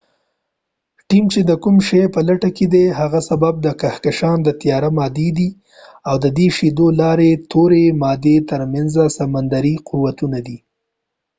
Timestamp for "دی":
2.73-2.83